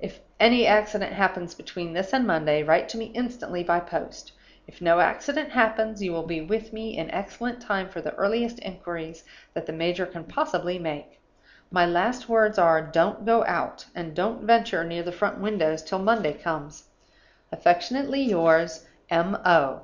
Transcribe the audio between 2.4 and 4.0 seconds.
write to me instantly by